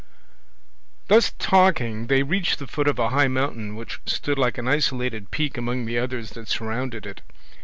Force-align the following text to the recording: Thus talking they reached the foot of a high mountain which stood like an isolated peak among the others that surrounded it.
Thus 1.09 1.33
talking 1.37 2.07
they 2.07 2.23
reached 2.23 2.57
the 2.57 2.65
foot 2.65 2.87
of 2.87 2.97
a 2.97 3.09
high 3.09 3.27
mountain 3.27 3.75
which 3.75 3.99
stood 4.07 4.39
like 4.39 4.57
an 4.57 4.67
isolated 4.67 5.29
peak 5.29 5.57
among 5.57 5.85
the 5.85 5.99
others 5.99 6.31
that 6.31 6.47
surrounded 6.47 7.05
it. 7.05 7.21